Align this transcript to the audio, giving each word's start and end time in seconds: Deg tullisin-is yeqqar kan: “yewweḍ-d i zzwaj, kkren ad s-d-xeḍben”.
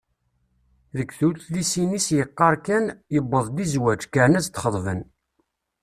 Deg 0.97 1.09
tullisin-is 1.17 2.07
yeqqar 2.15 2.55
kan: 2.65 2.85
“yewweḍ-d 3.13 3.57
i 3.63 3.65
zzwaj, 3.71 4.01
kkren 4.07 4.37
ad 4.39 4.43
s-d-xeḍben”. 4.45 5.01